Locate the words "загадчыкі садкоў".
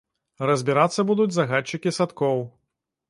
1.35-2.43